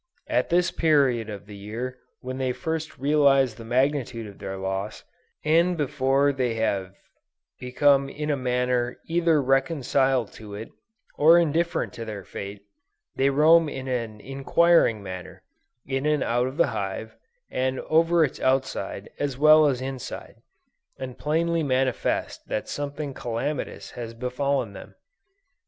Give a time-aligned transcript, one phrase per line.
[0.25, 5.03] At this period of the year when they first realize the magnitude of their loss,
[5.45, 6.95] and before they have
[7.59, 10.69] become in a manner either reconciled to it,
[11.19, 12.63] or indifferent to their fate,
[13.15, 15.43] they roam in an inquiring manner,
[15.85, 17.15] in and out of the hive,
[17.51, 20.37] and over its outside as well as inside,
[20.97, 24.95] and plainly manifest that something calamitous has befallen them.